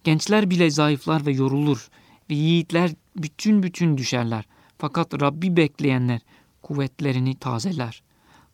Gençler 0.04 0.50
bile 0.50 0.70
zayıflar 0.70 1.26
ve 1.26 1.32
yorulur 1.32 1.90
ve 2.30 2.34
yiğitler 2.34 2.92
bütün 3.16 3.64
bütün 3.64 3.98
düşerler. 3.98 4.46
Fakat 4.78 5.22
Rabbi 5.22 5.58
bekleyenler 5.58 6.22
kuvvetlerini 6.62 7.36
tazeler. 7.36 8.04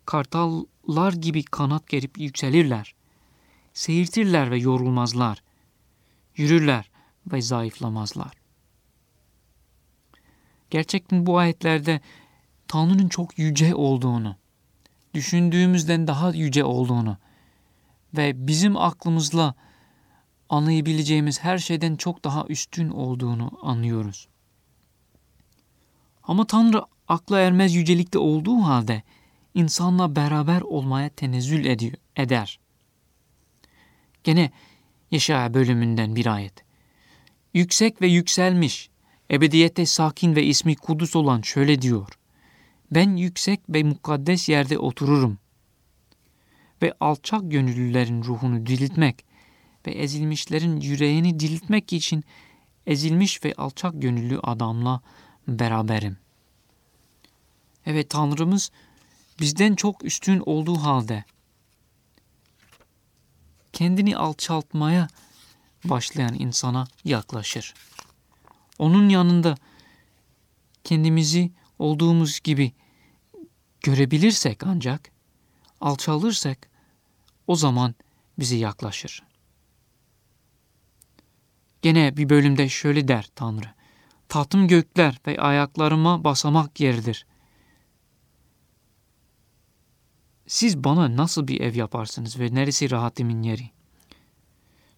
Kartallar 0.06 1.14
gibi 1.14 1.44
kanat 1.44 1.88
gerip 1.88 2.18
yükselirler. 2.18 2.96
Seyirtirler 3.74 4.52
ve 4.52 4.58
yorulmazlar. 4.58 5.44
Yürürler 6.36 6.90
ve 7.32 7.42
zayıflamazlar. 7.42 8.32
Gerçekten 10.70 11.26
bu 11.26 11.38
ayetlerde 11.38 12.02
Tanrı'nın 12.68 13.10
çok 13.10 13.40
yüce 13.40 13.76
olduğunu, 13.76 14.36
düşündüğümüzden 15.14 16.08
daha 16.08 16.32
yüce 16.32 16.64
olduğunu 16.64 17.18
ve 18.18 18.48
bizim 18.48 18.78
aklımızla 18.78 19.56
anlayabileceğimiz 20.50 21.40
her 21.44 21.58
şeyden 21.58 21.96
çok 21.96 22.24
daha 22.24 22.46
üstün 22.50 22.90
olduğunu 22.90 23.52
anlıyoruz. 23.62 24.28
Ama 26.24 26.48
Tanrı 26.48 26.84
akla 27.08 27.40
ermez 27.40 27.76
yücelikte 27.76 28.20
olduğu 28.20 28.58
halde 28.58 29.04
insanla 29.54 30.16
beraber 30.16 30.62
olmaya 30.62 31.10
tenezzül 31.10 31.66
ediyor, 31.66 31.94
eder. 32.16 32.60
Gene 34.24 34.52
Yaşaya 35.14 35.54
bölümünden 35.54 36.16
bir 36.16 36.26
ayet. 36.26 36.54
Yüksek 37.54 38.02
ve 38.02 38.08
yükselmiş, 38.08 38.90
ebediyette 39.32 39.86
sakin 39.86 40.36
ve 40.36 40.44
ismi 40.44 40.76
kudus 40.76 41.16
olan 41.16 41.42
şöyle 41.42 41.82
diyor. 41.82 42.20
Ben 42.92 43.16
yüksek 43.16 43.60
ve 43.70 43.84
mukaddes 43.84 44.50
yerde 44.50 44.78
otururum 44.78 45.38
ve 46.82 46.94
alçak 47.00 47.52
gönüllülerin 47.52 48.24
ruhunu 48.24 48.66
diriltmek 48.66 49.26
ve 49.88 49.92
ezilmişlerin 49.92 50.82
yüreğini 50.82 51.40
diriltmek 51.40 51.94
için 51.94 52.24
ezilmiş 52.88 53.46
ve 53.46 53.54
alçak 53.58 54.02
gönüllü 54.02 54.40
adamla 54.40 55.02
beraberim. 55.48 56.18
Evet 57.86 58.10
Tanrımız 58.10 58.72
bizden 59.40 59.76
çok 59.76 60.04
üstün 60.06 60.44
olduğu 60.46 60.76
halde 60.76 61.24
kendini 63.74 64.18
alçaltmaya 64.18 65.08
başlayan 65.86 66.34
insana 66.34 66.88
yaklaşır. 67.06 67.74
Onun 68.80 69.10
yanında 69.10 69.56
kendimizi 70.84 71.52
olduğumuz 71.80 72.40
gibi 72.40 72.72
görebilirsek 73.82 74.64
ancak 74.64 75.12
alçalırsak 75.82 76.70
o 77.48 77.56
zaman 77.56 77.96
bize 78.40 78.56
yaklaşır. 78.56 79.24
Gene 81.82 82.18
bir 82.18 82.30
bölümde 82.30 82.70
şöyle 82.70 83.08
der 83.08 83.30
Tanrı. 83.36 83.74
Tahtım 84.30 84.68
gökler 84.68 85.20
ve 85.28 85.42
ayaklarıma 85.42 86.24
basamak 86.24 86.80
yeridir. 86.80 87.26
Siz 90.54 90.84
bana 90.84 91.18
nasıl 91.18 91.48
bir 91.48 91.62
ev 91.62 91.76
yaparsınız 91.76 92.40
ve 92.40 92.56
neresi 92.56 92.92
rahatimin 92.92 93.44
yeri? 93.44 93.70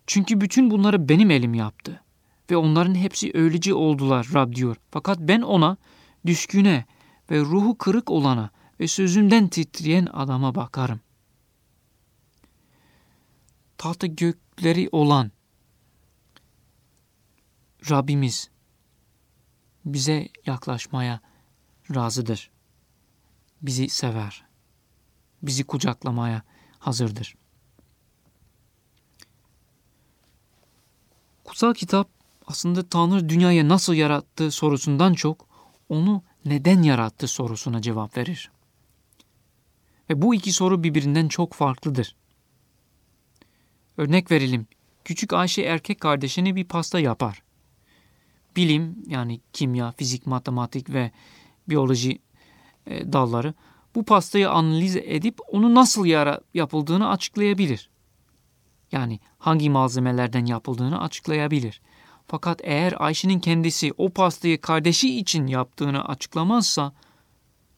Çünkü 0.07 0.41
bütün 0.41 0.71
bunları 0.71 1.09
benim 1.09 1.31
elim 1.31 1.53
yaptı. 1.53 2.03
Ve 2.51 2.57
onların 2.57 2.95
hepsi 2.95 3.31
öylece 3.33 3.73
oldular 3.73 4.27
Rab 4.33 4.55
diyor. 4.55 4.75
Fakat 4.91 5.19
ben 5.19 5.41
ona, 5.41 5.77
düşküne 6.25 6.85
ve 7.31 7.39
ruhu 7.39 7.77
kırık 7.77 8.11
olana 8.11 8.49
ve 8.79 8.87
sözünden 8.87 9.47
titreyen 9.47 10.07
adama 10.13 10.55
bakarım. 10.55 10.99
Tahtı 13.77 14.07
gökleri 14.07 14.89
olan 14.91 15.31
Rabbimiz 17.89 18.49
bize 19.85 20.27
yaklaşmaya 20.45 21.19
razıdır. 21.95 22.51
Bizi 23.61 23.89
sever. 23.89 24.44
Bizi 25.45 25.63
kucaklamaya 25.63 26.41
hazırdır. 26.79 27.35
Kutsal 31.43 31.73
kitap 31.73 32.09
aslında 32.47 32.89
Tanrı 32.89 33.29
dünyayı 33.29 33.69
nasıl 33.69 33.93
yarattı 33.93 34.51
sorusundan 34.51 35.13
çok 35.13 35.47
onu 35.89 36.23
neden 36.45 36.83
yarattı 36.83 37.27
sorusuna 37.27 37.81
cevap 37.81 38.17
verir. 38.17 38.51
Ve 40.09 40.21
bu 40.21 40.35
iki 40.35 40.51
soru 40.51 40.83
birbirinden 40.83 41.27
çok 41.27 41.53
farklıdır. 41.53 42.15
Örnek 43.97 44.31
verelim. 44.31 44.67
Küçük 45.05 45.33
Ayşe 45.33 45.61
erkek 45.61 45.99
kardeşine 45.99 46.55
bir 46.55 46.65
pasta 46.65 46.99
yapar. 46.99 47.43
Bilim 48.55 49.03
yani 49.07 49.41
kimya, 49.53 49.91
fizik, 49.91 50.25
matematik 50.25 50.89
ve 50.89 51.11
biyoloji 51.69 52.19
e, 52.85 53.13
dalları 53.13 53.53
bu 53.95 54.03
pastayı 54.03 54.49
analiz 54.49 54.95
edip 54.95 55.39
onu 55.47 55.75
nasıl 55.75 56.05
yara 56.05 56.39
yapıldığını 56.53 57.09
açıklayabilir. 57.09 57.89
Yani 58.91 59.19
hangi 59.37 59.69
malzemelerden 59.69 60.45
yapıldığını 60.45 61.01
açıklayabilir. 61.01 61.81
Fakat 62.27 62.61
eğer 62.63 62.93
Ayşe'nin 62.97 63.39
kendisi 63.39 63.93
o 63.97 64.09
pastayı 64.09 64.61
kardeşi 64.61 65.19
için 65.19 65.47
yaptığını 65.47 66.05
açıklamazsa 66.07 66.93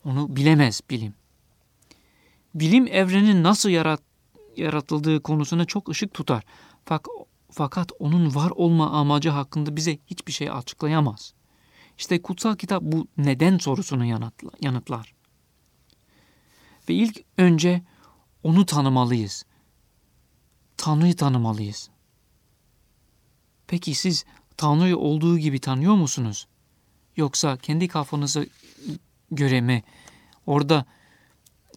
onu 0.06 0.36
bilemez 0.36 0.82
bilim. 0.90 1.14
Bilim 2.56 2.88
evrenin 2.88 3.44
nasıl 3.44 3.70
yarat 3.70 4.02
yaratıldığı 4.58 5.22
konusuna 5.22 5.66
çok 5.66 5.90
ışık 5.90 6.14
tutar. 6.14 6.44
Fakat 7.52 7.92
onun 8.00 8.36
var 8.36 8.52
olma 8.56 8.92
amacı 8.92 9.30
hakkında 9.30 9.76
bize 9.76 9.98
hiçbir 10.08 10.32
şey 10.32 10.52
açıklayamaz. 10.52 11.34
İşte 11.98 12.22
kutsal 12.22 12.56
kitap 12.56 12.84
bu 12.84 13.08
neden 13.18 13.58
sorusunu 13.58 14.06
yanıtlar. 14.62 15.17
Ve 16.90 16.94
ilk 16.94 17.24
önce 17.38 17.82
onu 18.44 18.66
tanımalıyız. 18.66 19.46
Tanrı'yı 20.78 21.16
tanımalıyız. 21.16 21.90
Peki 23.68 23.96
siz 23.96 24.26
Tanrı'yı 24.58 24.98
olduğu 24.98 25.38
gibi 25.38 25.60
tanıyor 25.60 25.96
musunuz? 25.96 26.48
Yoksa 27.16 27.58
kendi 27.58 27.88
kafanıza 27.88 28.46
göre 29.32 29.62
mi 29.62 29.84
orada 30.46 30.86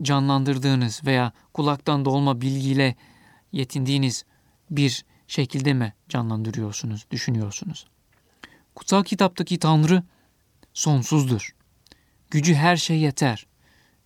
canlandırdığınız 0.03 1.05
veya 1.05 1.33
kulaktan 1.55 2.05
dolma 2.05 2.41
bilgiyle 2.41 2.97
yetindiğiniz 3.53 4.25
bir 4.71 5.05
şekilde 5.27 5.75
mi 5.75 5.95
canlandırıyorsunuz, 6.09 7.07
düşünüyorsunuz? 7.11 7.87
Kutsal 8.75 9.05
kitaptaki 9.05 9.59
Tanrı 9.59 10.03
sonsuzdur. 10.75 11.55
Gücü 12.31 12.55
her 12.55 12.77
şey 12.77 12.99
yeter. 12.99 13.47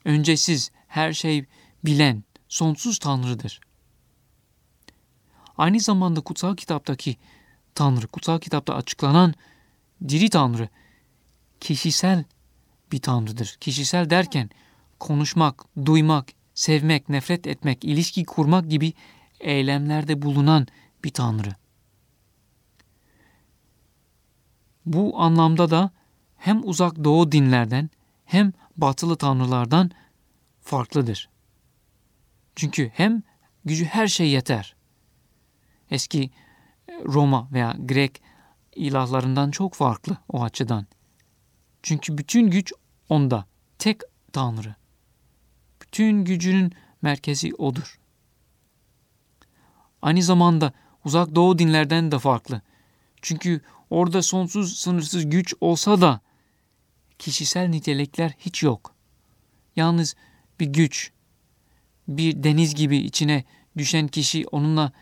Öncesiz, 0.05 0.71
her 0.95 1.13
şey 1.13 1.45
bilen, 1.85 2.25
sonsuz 2.49 2.99
Tanrı'dır. 2.99 3.61
Aynı 5.59 5.81
zamanda 5.81 6.21
kutsal 6.21 6.57
kitaptaki 6.57 7.17
Tanrı, 7.75 8.07
kutsal 8.07 8.39
kitapta 8.39 8.75
açıklanan 8.75 9.35
diri 10.09 10.31
Tanrı 10.31 10.69
kişisel 11.61 12.25
bir 12.93 13.01
Tanrıdır. 13.01 13.57
Kişisel 13.61 14.11
derken 14.11 14.51
konuşmak, 14.99 15.65
duymak, 15.87 16.29
sevmek, 16.55 17.09
nefret 17.09 17.47
etmek, 17.47 17.85
ilişki 17.85 18.25
kurmak 18.25 18.71
gibi 18.71 18.93
eylemlerde 19.41 20.23
bulunan 20.23 20.67
bir 21.05 21.11
Tanrı. 21.11 21.55
Bu 24.87 25.21
anlamda 25.21 25.71
da 25.71 25.91
hem 26.37 26.69
uzak 26.69 27.05
doğu 27.05 27.33
dinlerden 27.33 27.91
hem 28.25 28.53
batılı 28.77 29.17
tanrılardan 29.17 29.91
farklıdır. 30.65 31.29
Çünkü 32.57 32.91
hem 32.95 33.23
gücü 33.65 33.85
her 33.85 34.09
şey 34.09 34.29
yeter. 34.29 34.77
Eski 35.91 36.31
Roma 37.05 37.49
veya 37.53 37.77
Grek 37.79 38.23
ilahlarından 38.77 39.51
çok 39.51 39.75
farklı 39.75 40.17
o 40.29 40.43
açıdan. 40.43 40.87
Çünkü 41.83 42.19
bütün 42.19 42.51
güç 42.51 42.73
onda. 43.09 43.47
Tek 43.79 44.01
Tanrı. 44.33 44.75
Bütün 45.83 46.25
gücünün 46.25 46.73
merkezi 47.03 47.55
odur. 47.55 48.01
Aynı 50.03 50.23
zamanda 50.23 50.73
uzak 51.05 51.35
doğu 51.35 51.59
dinlerden 51.59 52.13
de 52.13 52.19
farklı. 52.19 52.63
Çünkü 53.23 53.61
orada 53.91 54.23
sonsuz 54.23 54.79
sınırsız 54.79 55.31
güç 55.31 55.55
olsa 55.61 56.01
da 56.01 56.21
kişisel 57.19 57.69
nitelikler 57.69 58.35
hiç 58.39 58.63
yok. 58.63 58.95
Yalnız 59.77 60.15
bir 60.61 60.67
güç, 60.67 61.13
bir 62.09 62.43
deniz 62.43 62.75
gibi 62.75 62.97
içine 62.97 63.45
düşen 63.77 64.09
kişi 64.09 64.47
onunla 64.47 64.93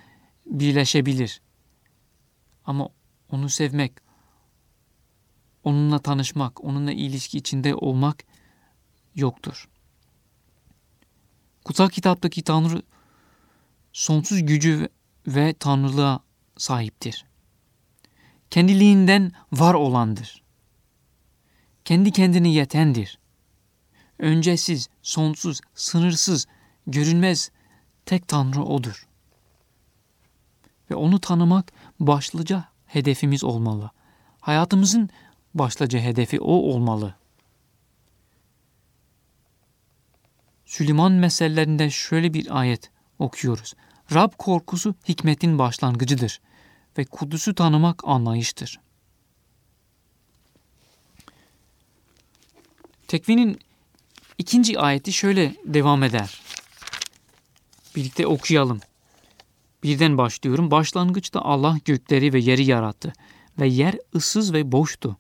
birleşebilir. 0.47 1.41
Ama 2.65 2.89
onu 3.29 3.49
sevmek, 3.49 3.93
onunla 5.65 5.99
tanışmak, 5.99 6.65
onunla 6.65 6.93
ilişki 6.93 7.39
içinde 7.39 7.75
olmak 7.75 8.25
yoktur. 9.15 9.69
Kutsal 11.65 11.89
kitaptaki 11.89 12.43
Tanrı 12.43 12.83
sonsuz 13.93 14.47
gücü 14.47 14.89
ve 15.27 15.53
tanrılığa 15.53 16.21
sahiptir. 16.57 17.25
Kendiliğinden 18.51 19.33
var 19.53 19.75
olandır. 19.75 20.43
kendi 21.85 22.13
kendini 22.13 22.55
yetendir. 22.55 23.19
Öncesiz, 24.19 24.89
sonsuz, 25.03 25.61
sınırsız, 25.75 26.47
görünmez 26.87 27.51
tek 28.07 28.29
Tanrı 28.29 28.63
O'dur. 28.63 29.09
Ve 30.91 30.95
onu 30.95 31.21
tanımak 31.21 31.73
başlıca 32.01 32.65
hedefimiz 32.87 33.45
olmalı. 33.45 33.91
Hayatımızın 34.41 35.11
başlıca 35.55 35.99
hedefi 35.99 36.41
o 36.41 36.53
olmalı. 36.53 37.15
Süleyman 40.67 41.13
meselelerinde 41.13 41.91
şöyle 41.91 42.35
bir 42.35 42.59
ayet 42.59 42.91
okuyoruz. 43.19 43.75
Rab 44.15 44.33
korkusu 44.39 44.95
hikmetin 45.09 45.59
başlangıcıdır 45.59 46.41
ve 46.99 47.05
Kudüs'ü 47.05 47.55
tanımak 47.55 48.03
anlayıştır. 48.05 48.81
Tekvinin 53.09 53.59
ikinci 54.43 54.81
ayeti 54.81 55.13
şöyle 55.13 55.55
devam 55.65 56.03
eder. 56.03 56.41
Birlikte 57.97 58.27
okuyalım. 58.27 58.81
Birden 59.83 60.19
başlıyorum. 60.19 60.71
Başlangıçta 60.71 61.41
Allah 61.41 61.79
gökleri 61.85 62.33
ve 62.33 62.41
yeri 62.41 62.65
yarattı 62.65 63.13
ve 63.61 63.67
yer 63.69 63.95
ıssız 64.15 64.53
ve 64.53 64.73
boştu. 64.73 65.17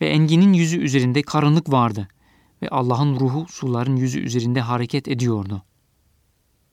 Ve 0.00 0.08
enginin 0.08 0.52
yüzü 0.52 0.78
üzerinde 0.78 1.22
karanlık 1.22 1.72
vardı 1.72 2.08
ve 2.62 2.68
Allah'ın 2.68 3.20
ruhu 3.20 3.46
suların 3.48 3.96
yüzü 3.96 4.20
üzerinde 4.20 4.60
hareket 4.60 5.08
ediyordu. 5.08 5.62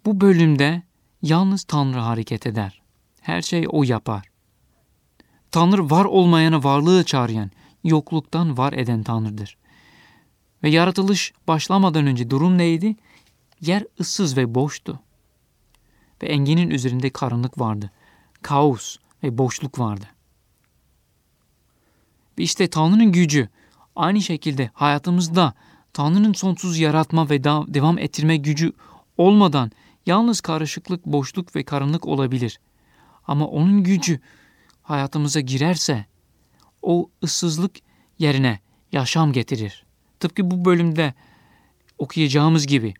Bu 0.05 0.21
bölümde 0.21 0.83
yalnız 1.21 1.63
Tanrı 1.63 1.99
hareket 1.99 2.47
eder. 2.47 2.81
Her 3.21 3.41
şey 3.41 3.65
O 3.69 3.83
yapar. 3.83 4.27
Tanrı 5.51 5.89
var 5.89 6.05
olmayanı 6.05 6.63
varlığı 6.63 7.03
çağıran, 7.03 7.51
yokluktan 7.83 8.57
var 8.57 8.73
eden 8.73 9.03
Tanrı'dır. 9.03 9.60
Ve 10.63 10.69
yaratılış 10.69 11.33
başlamadan 11.47 12.07
önce 12.07 12.29
durum 12.29 12.57
neydi? 12.57 12.95
Yer 13.61 13.83
ıssız 13.99 14.37
ve 14.37 14.55
boştu. 14.55 14.99
Ve 16.23 16.27
engenin 16.27 16.69
üzerinde 16.69 17.09
karanlık 17.09 17.59
vardı. 17.59 17.91
Kaos 18.41 18.97
ve 19.23 19.37
boşluk 19.37 19.79
vardı. 19.79 20.05
Ve 22.39 22.43
işte 22.43 22.69
Tanrı'nın 22.69 23.11
gücü 23.11 23.49
aynı 23.95 24.21
şekilde 24.21 24.71
hayatımızda 24.73 25.53
Tanrı'nın 25.93 26.33
sonsuz 26.33 26.79
yaratma 26.79 27.29
ve 27.29 27.43
devam 27.43 27.97
ettirme 27.97 28.37
gücü 28.37 28.73
olmadan 29.17 29.71
yalnız 30.05 30.41
karışıklık, 30.41 31.05
boşluk 31.05 31.55
ve 31.55 31.63
karanlık 31.63 32.05
olabilir. 32.05 32.59
Ama 33.27 33.47
onun 33.47 33.83
gücü 33.83 34.19
hayatımıza 34.83 35.39
girerse 35.39 36.05
o 36.81 37.09
ıssızlık 37.23 37.75
yerine 38.19 38.59
yaşam 38.91 39.33
getirir. 39.33 39.85
Tıpkı 40.21 40.51
bu 40.51 40.65
bölümde 40.65 41.13
okuyacağımız 41.97 42.67
gibi 42.67 42.93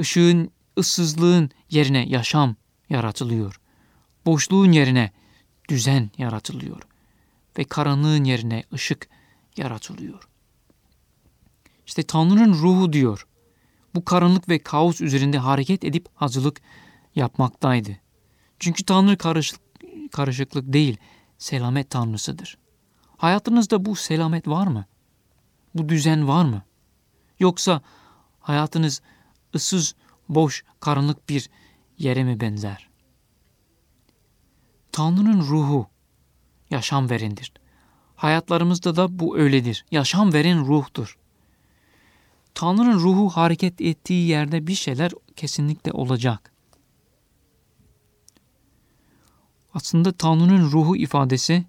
ışığın, 0.00 0.50
ıssızlığın 0.78 1.50
yerine 1.70 2.08
yaşam 2.08 2.56
yaratılıyor. 2.88 3.60
Boşluğun 4.26 4.72
yerine 4.72 5.10
düzen 5.68 6.10
yaratılıyor 6.18 6.82
ve 7.58 7.64
karanlığın 7.64 8.24
yerine 8.24 8.64
ışık 8.72 9.08
yaratılıyor. 9.56 10.28
İşte 11.86 12.02
Tanrı'nın 12.02 12.54
ruhu 12.54 12.92
diyor. 12.92 13.26
Bu 13.94 14.04
karanlık 14.04 14.48
ve 14.48 14.58
kaos 14.58 15.00
üzerinde 15.00 15.38
hareket 15.38 15.84
edip 15.84 16.06
hazırlık 16.14 16.60
yapmaktaydı. 17.14 17.96
Çünkü 18.58 18.84
Tanrı 18.84 19.18
karışık, 19.18 19.60
karışıklık 20.12 20.72
değil, 20.72 20.96
selamet 21.38 21.90
Tanrısıdır. 21.90 22.58
Hayatınızda 23.16 23.84
bu 23.84 23.96
selamet 23.96 24.48
var 24.48 24.66
mı? 24.66 24.86
Bu 25.74 25.88
düzen 25.88 26.28
var 26.28 26.44
mı? 26.44 26.62
Yoksa 27.38 27.82
hayatınız 28.40 29.02
ıssız, 29.54 29.94
boş, 30.28 30.64
karanlık 30.80 31.28
bir 31.28 31.50
yere 31.98 32.24
mi 32.24 32.40
benzer? 32.40 32.88
Tanrı'nın 34.92 35.40
ruhu 35.40 35.86
yaşam 36.70 37.10
verendir. 37.10 37.52
Hayatlarımızda 38.16 38.96
da 38.96 39.18
bu 39.18 39.38
öyledir. 39.38 39.84
Yaşam 39.90 40.32
veren 40.32 40.66
ruhtur. 40.66 41.18
Tanrı'nın 42.54 42.98
ruhu 42.98 43.28
hareket 43.28 43.80
ettiği 43.80 44.28
yerde 44.28 44.66
bir 44.66 44.74
şeyler 44.74 45.12
kesinlikle 45.36 45.92
olacak. 45.92 46.52
Aslında 49.74 50.12
Tanrı'nın 50.12 50.70
ruhu 50.70 50.96
ifadesi 50.96 51.64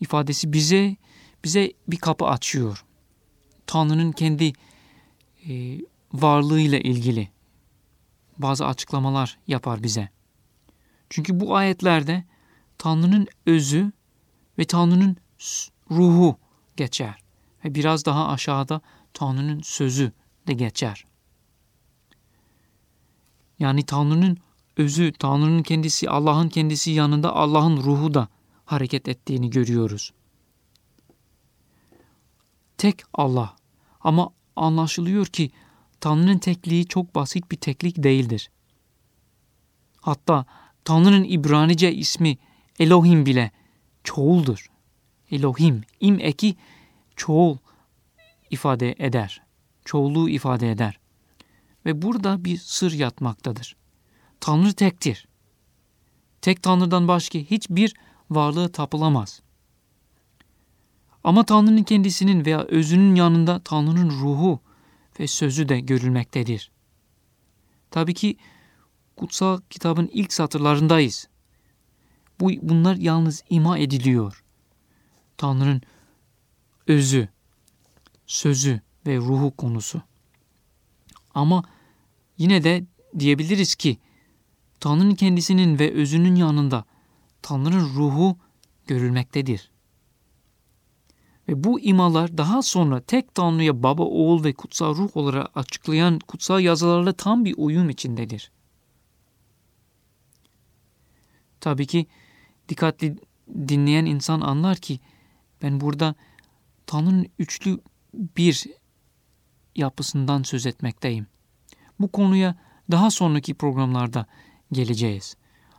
ifadesi 0.00 0.52
bize 0.52 0.96
bize 1.44 1.72
bir 1.88 1.96
kapı 1.96 2.26
açıyor. 2.26 2.84
Tanrı'nın 3.68 4.12
kendi 4.12 4.52
e, 5.48 5.80
varlığıyla 6.12 6.78
ilgili 6.78 7.28
bazı 8.38 8.66
açıklamalar 8.66 9.38
yapar 9.46 9.82
bize. 9.82 10.08
Çünkü 11.10 11.40
bu 11.40 11.56
ayetlerde 11.56 12.24
Tanrı'nın 12.78 13.26
özü 13.46 13.92
ve 14.58 14.64
Tanrı'nın 14.64 15.16
ruhu 15.90 16.38
geçer. 16.76 17.14
Ve 17.64 17.74
biraz 17.74 18.04
daha 18.04 18.28
aşağıda 18.28 18.80
Tanrı'nın 19.14 19.60
sözü 19.62 20.12
de 20.46 20.52
geçer. 20.52 21.04
Yani 23.58 23.86
Tanrı'nın 23.86 24.38
özü, 24.76 25.12
Tanrı'nın 25.12 25.62
kendisi, 25.62 26.10
Allah'ın 26.10 26.48
kendisi 26.48 26.90
yanında 26.90 27.36
Allah'ın 27.36 27.76
ruhu 27.76 28.14
da 28.14 28.28
hareket 28.64 29.08
ettiğini 29.08 29.50
görüyoruz. 29.50 30.12
Tek 32.78 33.02
Allah 33.14 33.57
ama 34.00 34.30
anlaşılıyor 34.56 35.26
ki 35.26 35.50
Tanrı'nın 36.00 36.38
tekliği 36.38 36.86
çok 36.86 37.14
basit 37.14 37.50
bir 37.50 37.56
teklik 37.56 38.02
değildir. 38.02 38.50
Hatta 40.00 40.46
Tanrı'nın 40.84 41.24
İbranice 41.24 41.92
ismi 41.92 42.38
Elohim 42.78 43.26
bile 43.26 43.50
çoğuldur. 44.04 44.70
Elohim, 45.30 45.82
im 46.00 46.20
eki 46.20 46.56
çoğul 47.16 47.56
ifade 48.50 48.94
eder 48.98 49.48
çoğulluğu 49.88 50.28
ifade 50.28 50.70
eder. 50.70 50.98
Ve 51.86 52.02
burada 52.02 52.44
bir 52.44 52.56
sır 52.56 52.92
yatmaktadır. 52.92 53.76
Tanrı 54.40 54.72
tektir. 54.72 55.28
Tek 56.40 56.62
Tanrı'dan 56.62 57.08
başka 57.08 57.38
hiçbir 57.38 57.94
varlığı 58.30 58.72
tapılamaz. 58.72 59.42
Ama 61.24 61.44
Tanrı'nın 61.44 61.82
kendisinin 61.82 62.44
veya 62.44 62.62
özünün 62.62 63.14
yanında 63.14 63.58
Tanrı'nın 63.58 64.10
ruhu 64.10 64.60
ve 65.20 65.26
sözü 65.26 65.68
de 65.68 65.80
görülmektedir. 65.80 66.70
Tabii 67.90 68.14
ki 68.14 68.36
kutsal 69.16 69.60
kitabın 69.70 70.10
ilk 70.12 70.32
satırlarındayız. 70.32 71.28
Bu, 72.40 72.50
bunlar 72.62 72.96
yalnız 72.96 73.44
ima 73.50 73.78
ediliyor. 73.78 74.44
Tanrı'nın 75.36 75.82
özü, 76.86 77.28
sözü 78.26 78.80
ve 79.06 79.16
ruhu 79.16 79.56
konusu. 79.56 80.02
Ama 81.34 81.62
yine 82.38 82.64
de 82.64 82.84
diyebiliriz 83.18 83.74
ki 83.74 83.98
Tanrı'nın 84.80 85.14
kendisinin 85.14 85.78
ve 85.78 85.92
özünün 85.92 86.34
yanında 86.34 86.84
Tanrı'nın 87.42 87.94
ruhu 87.94 88.36
görülmektedir. 88.86 89.70
Ve 91.48 91.64
bu 91.64 91.80
imalar 91.80 92.38
daha 92.38 92.62
sonra 92.62 93.00
tek 93.00 93.34
Tanrı'ya 93.34 93.82
baba, 93.82 94.02
oğul 94.02 94.44
ve 94.44 94.52
kutsal 94.52 94.96
ruh 94.96 95.16
olarak 95.16 95.50
açıklayan 95.54 96.18
kutsal 96.18 96.60
yazılarla 96.60 97.12
tam 97.12 97.44
bir 97.44 97.54
uyum 97.56 97.90
içindedir. 97.90 98.50
Tabii 101.60 101.86
ki 101.86 102.06
dikkatli 102.68 103.16
dinleyen 103.48 104.04
insan 104.04 104.40
anlar 104.40 104.76
ki 104.76 105.00
ben 105.62 105.80
burada 105.80 106.14
Tanrı'nın 106.86 107.26
üçlü 107.38 107.80
bir 108.14 108.66
yapısından 109.76 110.42
söz 110.42 110.66
etmekteyim. 110.66 111.26
Bu 112.00 112.08
konuya 112.08 112.54
daha 112.90 113.10
sonraki 113.10 113.54
programlarda 113.54 114.26
geleceğiz. 114.72 115.36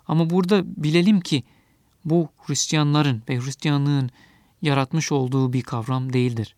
Ama 0.07 0.29
burada 0.29 0.63
bilelim 0.83 1.21
ki 1.21 1.43
bu 2.05 2.29
Hristiyanların 2.37 3.23
ve 3.29 3.39
Hristiyanlığın 3.39 4.09
yaratmış 4.61 5.11
olduğu 5.11 5.53
bir 5.53 5.61
kavram 5.61 6.13
değildir. 6.13 6.55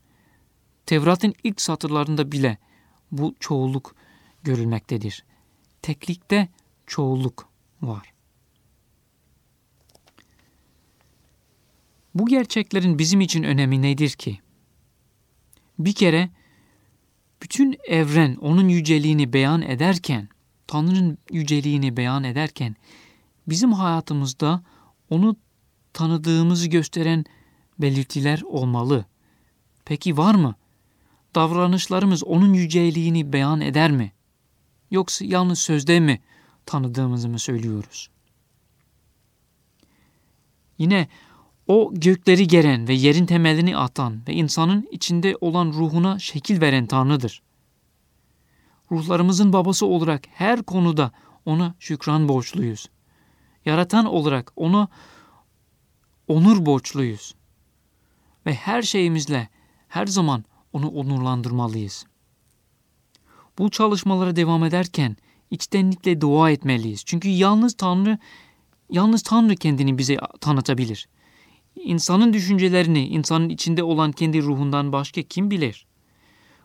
Tevrat'ın 0.85 1.33
ilk 1.43 1.61
satırlarında 1.61 2.31
bile 2.31 2.57
bu 3.11 3.35
çoğulluk 3.39 3.95
görülmektedir. 4.43 5.25
Teklikte 5.81 6.47
çoğulluk 6.87 7.49
var. 7.81 8.13
Bu 12.15 12.25
gerçeklerin 12.25 12.99
bizim 12.99 13.21
için 13.21 13.43
önemi 13.43 13.81
nedir 13.81 14.09
ki? 14.09 14.39
Bir 15.79 15.93
kere 15.93 16.29
bütün 17.41 17.77
evren 17.83 18.35
onun 18.35 18.67
yüceliğini 18.67 19.33
beyan 19.33 19.61
ederken, 19.61 20.29
Tanrı'nın 20.67 21.17
yüceliğini 21.31 21.97
beyan 21.97 22.23
ederken 22.23 22.75
bizim 23.47 23.73
hayatımızda 23.73 24.63
onu 25.09 25.35
tanıdığımızı 25.93 26.67
gösteren 26.67 27.25
belirtiler 27.81 28.41
olmalı. 28.41 29.05
Peki 29.85 30.17
var 30.17 30.35
mı? 30.35 30.55
Davranışlarımız 31.35 32.23
onun 32.23 32.53
yüceliğini 32.53 33.33
beyan 33.33 33.61
eder 33.61 33.91
mi? 33.91 34.11
Yoksa 34.91 35.25
yalnız 35.25 35.59
sözde 35.59 35.99
mi 35.99 36.21
tanıdığımızı 36.65 37.29
mı 37.29 37.39
söylüyoruz? 37.39 38.09
Yine 40.77 41.07
o 41.67 41.91
gökleri 41.93 42.47
geren 42.47 42.87
ve 42.87 42.93
yerin 42.93 43.25
temelini 43.25 43.77
atan 43.77 44.21
ve 44.27 44.33
insanın 44.33 44.87
içinde 44.91 45.37
olan 45.41 45.67
ruhuna 45.67 46.19
şekil 46.19 46.61
veren 46.61 46.85
Tanrı'dır. 46.85 47.41
Ruhlarımızın 48.91 49.53
babası 49.53 49.85
olarak 49.85 50.23
her 50.33 50.63
konuda 50.63 51.11
ona 51.45 51.75
şükran 51.79 52.27
borçluyuz. 52.27 52.89
Yaratan 53.65 54.05
olarak 54.05 54.53
ona 54.55 54.87
onur 56.27 56.65
borçluyuz. 56.65 57.35
Ve 58.45 58.53
her 58.53 58.81
şeyimizle 58.81 59.49
her 59.87 60.07
zaman 60.07 60.43
onu 60.73 60.87
onurlandırmalıyız. 60.87 62.05
Bu 63.57 63.69
çalışmalara 63.69 64.35
devam 64.35 64.63
ederken 64.63 65.17
içtenlikle 65.51 66.21
dua 66.21 66.51
etmeliyiz. 66.51 67.03
Çünkü 67.05 67.29
yalnız 67.29 67.73
Tanrı 67.73 68.17
yalnız 68.89 69.21
Tanrı 69.21 69.55
kendini 69.55 69.97
bize 69.97 70.17
tanıtabilir. 70.41 71.07
İnsanın 71.75 72.33
düşüncelerini, 72.33 73.07
insanın 73.07 73.49
içinde 73.49 73.83
olan 73.83 74.11
kendi 74.11 74.41
ruhundan 74.41 74.91
başka 74.91 75.21
kim 75.21 75.51
bilir? 75.51 75.85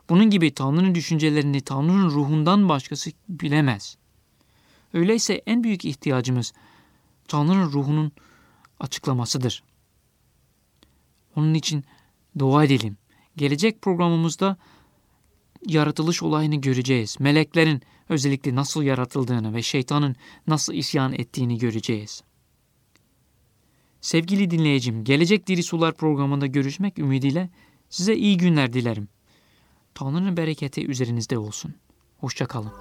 Bunun 0.09 0.31
gibi 0.31 0.55
Tanrı'nın 0.55 0.95
düşüncelerini 0.95 1.61
Tanrı'nın 1.61 2.11
ruhundan 2.11 2.69
başkası 2.69 3.11
bilemez. 3.29 3.97
Öyleyse 4.93 5.43
en 5.47 5.65
büyük 5.65 5.85
ihtiyacımız 5.85 6.53
Tanrı'nın 7.29 7.73
ruhunun 7.73 8.12
açıklamasıdır. 8.81 9.62
Onun 11.37 11.55
için 11.55 11.85
dua 12.38 12.64
edelim. 12.64 12.96
Gelecek 13.37 13.83
programımızda 13.83 14.57
yaratılış 15.66 16.22
olayını 16.22 16.57
göreceğiz. 16.57 17.16
Meleklerin 17.20 17.83
özellikle 18.09 18.55
nasıl 18.55 18.83
yaratıldığını 18.83 19.55
ve 19.55 19.62
şeytanın 19.62 20.16
nasıl 20.46 20.75
isyan 20.75 21.12
ettiğini 21.12 21.59
göreceğiz. 21.59 22.22
Sevgili 24.01 24.51
dinleyicim, 24.51 25.05
gelecek 25.05 25.46
Diri 25.46 25.62
Sular 25.62 25.94
programında 25.94 26.46
görüşmek 26.46 26.99
ümidiyle 26.99 27.51
size 27.90 28.14
iyi 28.14 28.37
günler 28.37 28.72
dilerim. 28.72 29.09
Tanrı'nın 29.94 30.37
bereketi 30.37 30.87
üzerinizde 30.87 31.38
olsun. 31.38 31.75
Hoşçakalın. 32.18 32.72